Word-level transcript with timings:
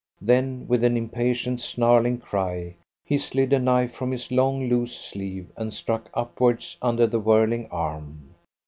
Then 0.19 0.65
with 0.67 0.83
an 0.83 0.97
impatient, 0.97 1.61
snarling 1.61 2.17
cry, 2.17 2.73
he 3.05 3.19
slid 3.19 3.53
a 3.53 3.59
knife 3.59 3.91
from 3.93 4.09
his 4.09 4.31
long 4.31 4.67
loose 4.67 4.95
sleeve 4.97 5.51
and 5.55 5.71
struck 5.71 6.09
upwards 6.15 6.75
under 6.81 7.05
the 7.05 7.19
whirling 7.19 7.67
arm. 7.69 8.33